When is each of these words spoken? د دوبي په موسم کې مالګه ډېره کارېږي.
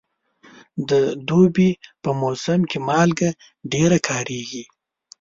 د 0.89 0.91
دوبي 1.27 1.69
په 2.03 2.09
موسم 2.21 2.59
کې 2.69 2.77
مالګه 2.87 3.29
ډېره 3.73 3.97
کارېږي. 4.07 4.63